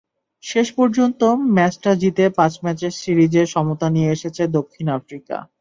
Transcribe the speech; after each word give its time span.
শেষ 0.43 0.67
পর্যন্ত 0.77 1.21
ম্যাচটা 1.55 1.91
জিতে 2.01 2.25
পাঁচ 2.37 2.53
ম্যাচের 2.63 2.93
সিরিজে 3.01 3.43
সমতা 3.53 3.87
নিয়ে 3.89 4.09
এসেছে 4.11 4.43
দক্ষিণ 4.57 4.87
আফ্রিকা। 4.97 5.37